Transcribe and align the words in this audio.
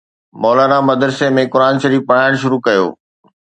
مولانا 0.43 0.77
مدرسي 0.89 1.27
۾ 1.35 1.43
قرآن 1.53 1.75
شريف 1.83 2.01
پڙهائڻ 2.09 2.33
شروع 2.43 2.59
ڪيو 2.67 2.83